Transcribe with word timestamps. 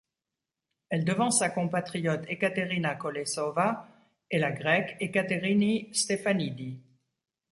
Elle 0.89 1.05
devance 1.05 1.37
sa 1.37 1.51
compatriote 1.51 2.25
Ekaterina 2.27 2.95
Kolesova 2.95 3.87
et 4.31 4.39
la 4.39 4.49
Grecque 4.51 4.97
Ekateríni 4.99 5.93
Stefanídi. 5.93 6.81